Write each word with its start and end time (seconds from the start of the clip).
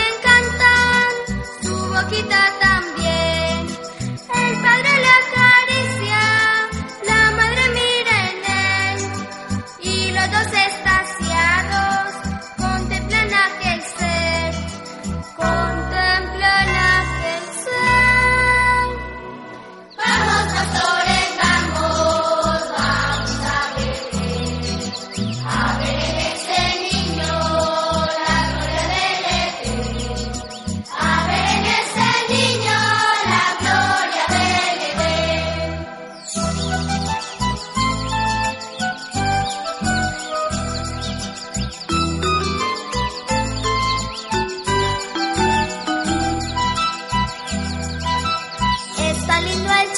me 0.00 0.06
encantan 0.14 1.10
su 1.62 1.74
boquita 1.92 2.40
tan 2.60 2.79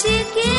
chicken. 0.03 0.52